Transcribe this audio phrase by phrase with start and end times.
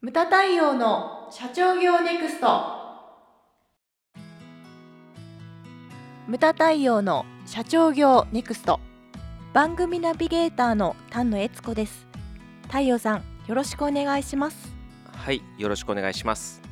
[0.00, 2.46] ムタ太陽の社長業ネクスト。
[6.28, 8.78] ムタ太陽の社長業ネクスト。
[9.52, 12.06] 番組ナビゲーターの丹野悦子です。
[12.68, 14.72] 太陽さんよろしくお願いします。
[15.10, 16.62] はい、よろしくお願いします。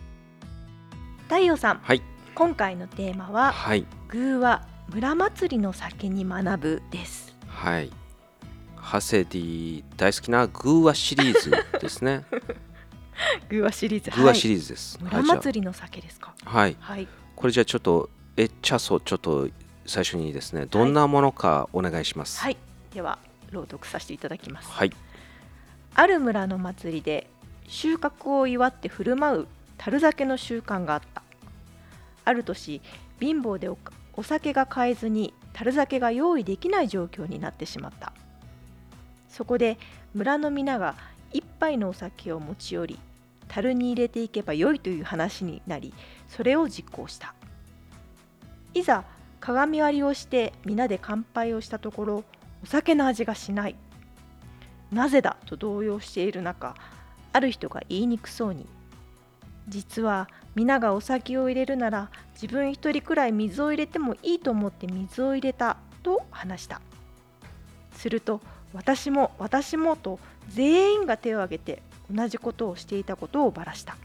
[1.24, 2.02] 太陽さんはい、
[2.36, 7.36] 今回のテーマははい、グーは村祭りの酒に学ぶです。
[7.48, 7.90] はい。
[8.76, 11.50] ハセディ大好きなグーワシリーズ
[11.80, 12.24] ですね。
[13.48, 14.10] グーはシリーズ。
[14.10, 14.98] グーワシリーズです。
[15.02, 16.34] 村祭りの酒ですか？
[16.44, 17.08] あはい、はい。
[17.34, 19.48] これじゃあちょっとえっちゃそちょっと
[19.86, 22.40] 最初にですね、どんなものかお願いします。
[22.40, 22.56] はい。
[22.92, 23.18] では
[23.50, 24.70] 朗読させていただきます。
[24.70, 24.92] はい、
[25.94, 27.30] ある村の祭りで
[27.68, 29.48] 収穫を祝って振る舞う
[29.78, 31.22] 樽酒の習慣があった。
[32.24, 32.80] ある年
[33.20, 33.78] 貧乏でお
[34.14, 38.12] お酒が買えずに樽酒が用意できない状況になってしまった。
[39.28, 39.78] そこで
[40.14, 40.96] 村の皆が
[41.32, 42.98] 一杯のお酒を持ち寄り
[43.48, 45.94] 樽に入れていけばよいという話になり
[46.28, 47.34] それを実行した。
[48.74, 49.04] いざ
[49.40, 52.24] 鏡割りをして皆で乾杯をしたところ
[52.62, 53.76] お酒の味がしない。
[54.90, 55.36] なぜだ？
[55.46, 56.74] と動揺している中
[57.32, 58.66] ある人が言いにくそうに。
[59.68, 66.80] 実は皆がお酒を入れるなら自分一人くらい水を入れてもいいと思って水を入れたと話した。
[67.92, 68.40] すると
[68.76, 71.82] 私も私もと全員が手を挙げて
[72.14, 73.96] 同じことをしていたことをばらした。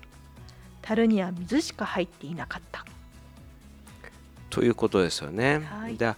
[0.81, 2.85] 樽には水しか入っていなかった。
[4.49, 5.59] ということですよね。
[5.59, 5.97] はい。
[5.97, 6.15] で、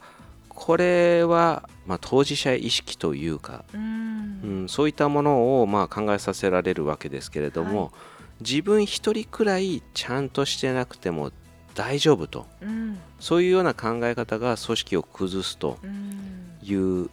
[0.48, 4.66] これはまあ当事者意識というか、ううん。
[4.66, 7.92] ん、そういったものをまあ考えさせられるわけですけれども、は
[8.40, 11.32] 自分一人くらいちゃんとしてなくても
[11.76, 12.46] 大丈夫と。
[12.62, 12.98] うん。
[13.20, 16.58] そういうような考え方が組織を崩すとうん。
[16.62, 17.10] いう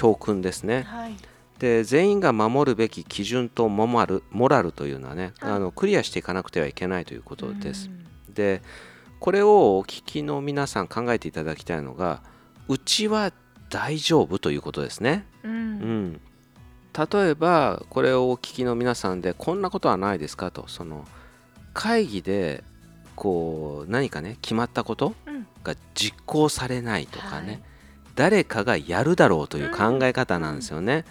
[0.00, 0.84] 教訓ですね。
[0.88, 1.16] はい。
[1.58, 5.52] で全員が守るべき基準とモラルモラルというのはね、はい。
[5.52, 7.90] あのクリアしていかなくてはいけないということです。
[8.28, 8.30] う。
[8.30, 8.34] ん。
[8.34, 8.62] で
[9.18, 12.22] これをお聞きの皆さん考えていただきたいのが
[12.68, 13.30] うちは
[13.68, 15.26] 大丈夫ということですね。
[15.44, 16.20] ううんん、
[17.12, 21.04] 例えばこれをお聞きの皆さんでこんなことはないですかとその
[21.74, 22.64] 会議で
[23.16, 25.46] こう何かね決まったことうん。
[25.62, 27.62] が実行されないとかね、はい
[28.14, 31.04] 誰かがやるだろうという考え方なんですよね。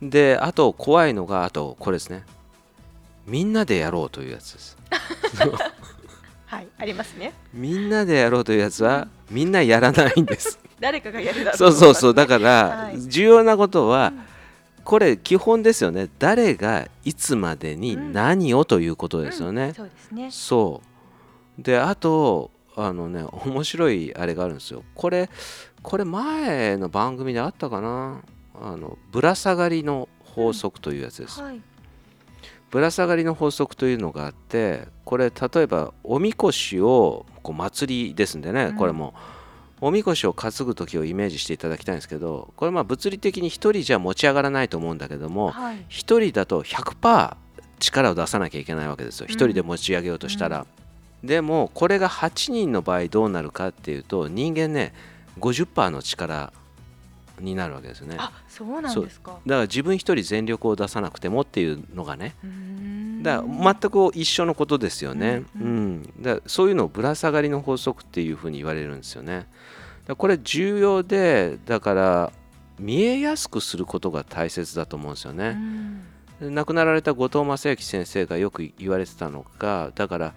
[0.00, 2.24] であと怖いのがあとこれですね。
[3.26, 4.76] みんなでやろうというやつです。
[6.46, 7.32] はいありますね。
[7.54, 10.58] みんなでやろうというやつはみんなやらないんです。
[10.80, 12.14] 誰かがやるだろそうそうそう。
[12.14, 13.00] だかから、はい。
[13.00, 14.22] 重要なことは、うん。
[14.84, 16.08] これ基本ですよね。
[16.18, 20.28] 誰がいつまでに何をということですよね、そうですね。
[20.30, 20.82] そ
[21.58, 21.62] う。
[21.62, 24.82] であとあのね面白いあれがあるんですよ。
[24.94, 25.28] これ
[25.82, 28.22] これ前の番組であったかな？
[28.54, 31.60] あのぶら下がりの法則というやつです、はい。
[32.70, 38.76] ぶら下がりの法則というのがあってこれ例えばおみこしをこう祭りですんでね、うん。
[38.76, 39.14] これも。
[39.84, 45.76] おみこしを担ぐ時をイメージしていただきたいんですけどこれまあ物理的に1人じゃ持ち上がらないと思うんだけどもはい。
[45.76, 47.36] 1人だと100%
[47.80, 49.26] 力を出さなきゃいけないわけですよ。
[49.26, 50.66] 1人で持ち上げようとしたら、
[51.22, 54.92] でもこれが8人の場合どうなるかっていうと人間ね
[55.38, 56.52] 50%の力
[57.40, 58.16] になるわけですよね。
[58.16, 59.38] だかあそうなんですか。
[59.46, 62.34] ら自分1人全力を出さなくてもっていうのがね
[63.22, 65.92] だから全く一緒のことですよね、ううん。
[66.00, 66.02] ん。
[66.20, 69.46] だからそういうのをぶら下がりの法則っていうふうに言われるんですよね。
[70.06, 72.32] だこれ重要でだから
[72.78, 76.02] 見えやすくすることが大切だと思うんですようね、ん。
[76.40, 80.34] 亡くなられた後藤正幸先生がよく言われてたのがだから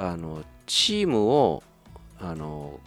[0.00, 1.62] あのチームを
[2.18, 2.80] あの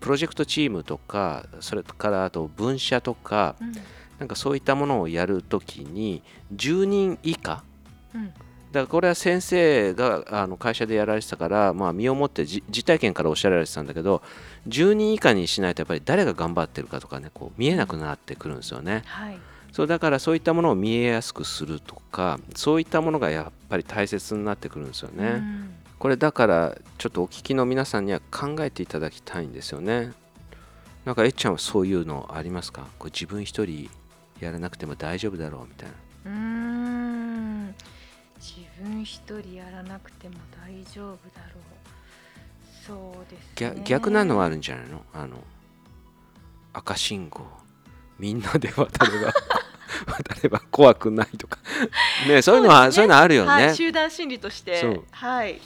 [0.00, 3.72] プロジェクトチームとかそれからあと分社とかうん。
[4.20, 6.22] なんかそういったものをやるときに
[6.54, 7.64] 10人以下。
[8.14, 8.26] うん。
[8.26, 8.40] だか
[8.72, 14.22] らこれは先生があの会社でやられてたから、まあ、身をもってじ実体験からおっしゃられてたんだけど
[14.68, 19.02] 10人以下にしないとやっぱり誰が頑張ってるかとかねこう見えなくなってくるんですよね。
[19.06, 19.38] はい。
[19.72, 25.24] そうだからそういったものを見えやすくするとかそういったものがやっぱり大切になってくるんですよね。
[25.24, 30.12] うんこれだからちょっとお聞きの皆さんには考えていただきたいんですよね。
[31.04, 32.86] なんかえっちゃんはそういうのありますか？
[32.98, 33.90] これ自分一人
[34.40, 35.88] やらなくても大丈夫だろうみたい
[36.24, 36.30] な。
[36.30, 37.74] うーん。
[38.38, 40.36] 自分一人やらなくても
[40.66, 41.64] 大丈夫だろう。
[42.86, 43.48] そうですね。
[43.56, 45.04] 逆逆なのはあるんじゃないの？
[45.12, 45.36] あの
[46.72, 47.42] 赤信号。
[48.18, 49.32] みんなで渡れば
[50.16, 51.58] 渡れば怖くないとか。
[52.26, 53.06] ねそういうのはそう,、ね。
[53.06, 54.98] いうのあるよね、はい、集団心理として。
[55.10, 55.60] はい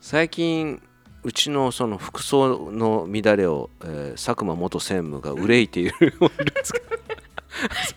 [0.00, 0.82] 最近
[1.22, 6.14] うちのその服装の乱れを、えー佐久間元専務が憂いている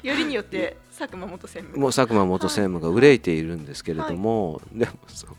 [0.04, 5.30] よ りによって佐久間元専務もう佐久間元専務が憂いているんですけれども、でもそう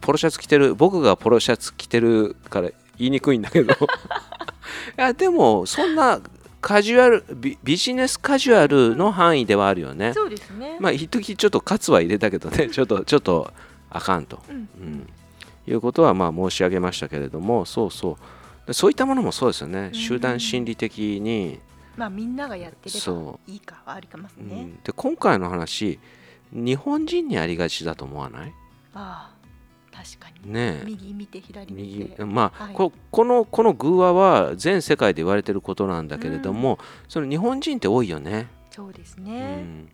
[0.00, 3.74] ポロシャツ着てる僕がポロシャツ着てるから言いにくいんだけど。
[4.96, 6.20] いやでもそんな
[6.60, 10.12] カジュアルビビジネスカジュアルの範囲ではあるよね。
[10.12, 13.52] そうですね、まあ一時ちょっとカツは入れたけどねちょっとちょっと
[13.90, 14.56] あかんと、うん。
[14.56, 15.08] うん、
[15.68, 18.16] いうことはまあ申し上げましたけれどもそうそう。
[18.66, 19.94] でそういったものもそうですよね、うん。
[19.94, 21.58] 集団心理的に、
[21.96, 24.80] まあみんながやってればそいいかはありかますうね、ん。
[24.82, 25.98] で今回の話
[26.52, 28.52] 日本人にありがちだと思わない？
[28.94, 29.38] ああ
[29.96, 30.52] 確かに。
[30.52, 30.84] ねえ。
[30.86, 32.04] 右見て左見右。
[32.06, 32.74] てまあ、はい。
[32.74, 36.78] ここのこの偶話は全世界で言われてることなんだけれども、
[37.08, 39.88] その日本人って多いよね、そうですうね、ん、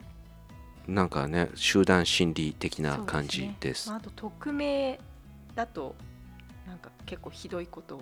[0.87, 3.88] なんかね集団心理的な感じです。
[3.88, 5.00] まあ、あと匿名
[5.54, 5.94] だと
[6.66, 7.98] なんか結構ひどいことを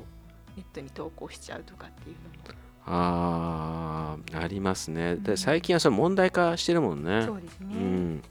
[0.56, 2.62] ネットに投稿しちゃうとかっていうのも。
[2.84, 5.12] あーありますね。
[5.12, 5.22] うん。
[5.22, 7.22] で最近はそれ問題化してるもんね。
[7.26, 8.22] そうですね、うん、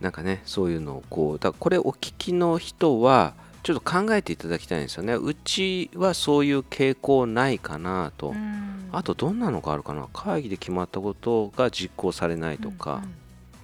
[0.00, 5.14] なんかねそういうのをこうだこれお聞きの人はちょっと考えていただきたいんですよね。
[5.14, 8.88] うちはそういう傾向ないかなと、うん。
[8.92, 10.06] あとどんなのがあるかな。
[10.12, 13.02] 会議で決まったことが実行されないとか、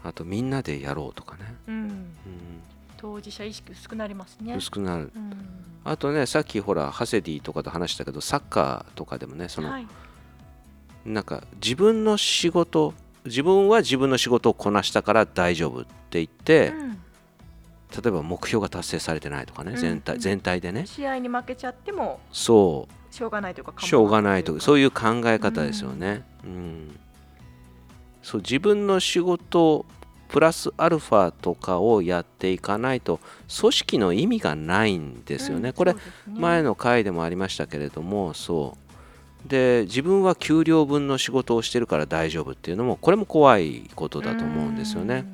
[0.02, 1.75] あとみんなでやろうとかね、うん。
[1.75, 1.81] うん。
[1.82, 1.93] うんう
[2.96, 4.55] 当事者意識薄くなりますね。
[4.55, 5.12] ん、薄くなる。
[5.14, 5.32] うん。
[5.85, 9.87] あとねさっきほらハセディとかと話したけどサッカーとかでもねその、はい。
[11.05, 12.94] なんか自分の仕事
[13.25, 16.91] 自分は自分の仕事をこなしたから大丈夫って言って、うん。
[16.93, 19.76] 例えば目標が達成されてないとかね、うん。
[19.79, 20.87] 全体全体でね。
[20.87, 26.99] 試合に負けちゃってもそしょうがないというかうしょうがないとそういういう考え方ですよね、うん。
[28.23, 29.87] そう自分の仕事
[30.35, 33.21] プラスアルファとかをやっていかないと
[33.61, 35.95] 組織の意味がないんですよね、これ
[36.27, 38.77] 前のの回でもありましたけれどもそ
[39.47, 39.49] う。
[39.49, 45.25] で自分は給料分の仕事をしてるから大丈夫っていうのもこれも怖いことだと思うんですよね。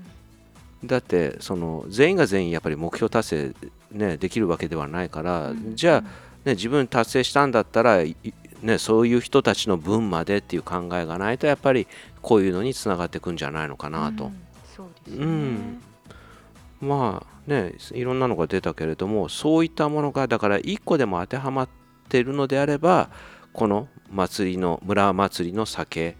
[0.84, 3.54] だってその全員が全員やっぱり目標達成、
[3.92, 6.00] ね、できるわけではないから、じゃあ、
[6.44, 8.14] ね、自分達成したんだったら、い
[8.62, 11.86] ね、そういう人たちの分までっていう考えがないとやっぱり
[12.20, 14.30] こういうのにつながっていくんじゃないのかなと。
[14.80, 15.82] そうですね、うん。
[16.80, 21.68] まあねいろんなのが出たけれどもそういったものがだから1個でも当てはまっ
[22.08, 23.10] ているのであれば
[23.52, 26.16] この祭りの村祭りの酒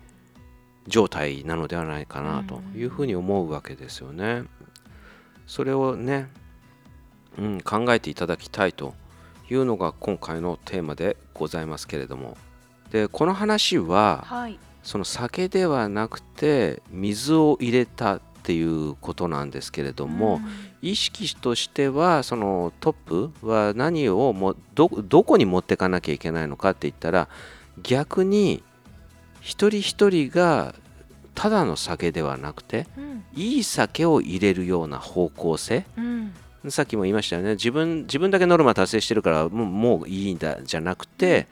[0.86, 4.44] 状態なのではないかなというふうに思うわけですよね。
[5.46, 6.28] それをね、
[7.38, 8.94] うん、考えていただきたいと
[9.50, 12.36] いうのが今回のテーマでございますけれども。
[12.90, 14.58] でこの話ははい。
[14.82, 20.40] その酒ではなくて水を入れたっていうことなんですけれども、
[20.82, 27.28] 意識としてはそのトップは何をもどどこに持っていかなきゃいけないのかって言ったら
[27.80, 28.64] 逆に
[29.40, 30.74] 一人一人が
[31.36, 33.24] ただの酒ではなくてうん。
[33.36, 35.86] いい酒を入れるような方向性。
[35.96, 36.32] うん。
[36.70, 37.52] さっきも言いましたよね。
[37.52, 41.46] 自分自分だけノルマ達成してるからもうもういいんだじゃなくて、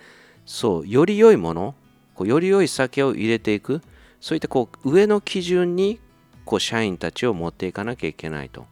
[0.47, 1.77] そうより良いもの
[2.17, 3.83] こうより良い酒を入れていく。
[4.21, 6.01] そういったこう上の基準に
[6.49, 8.65] こう社員たちを持っていかなきゃいけないと。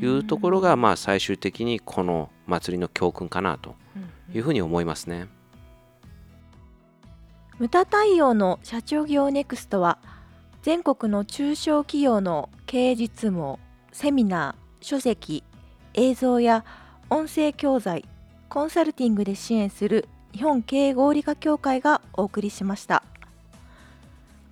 [0.00, 4.36] いうところが、まあ、最終的にこの祭りの教訓かなとうん。
[4.36, 5.26] いうふうに思いますね。
[7.58, 9.98] ムタ太陽の社長業ネクストは
[10.62, 13.58] 全国の中小企業の経営実務を
[13.90, 15.42] セミナー、書籍、
[15.94, 16.64] 映像や
[17.10, 18.04] 音声教材、
[18.48, 23.02] コンサルティングで支援する日本経営合理化協会がお送りしました。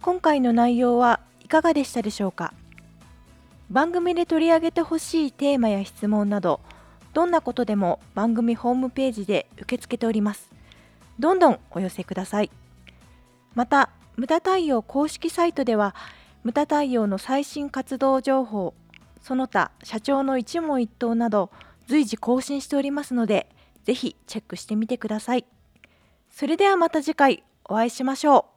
[0.03, 2.53] 今回の内容はいかがでしたでしょうか？
[3.71, 6.59] 番組で取り上げてほしいテーマや質問など
[7.13, 10.51] どんなことでも番組ホームページで受け付けております。
[11.21, 12.51] どんどんお寄せください。
[13.55, 15.95] また無駄太陽公式サイトでは
[16.43, 18.75] 無駄太陽の最新活動情報
[19.23, 21.53] その他社長の一問一答など
[21.87, 23.49] 随時更新しておりますので
[23.85, 25.45] ぜひチェックしてみてください。
[26.29, 28.56] それではまた次回お会いしましょう。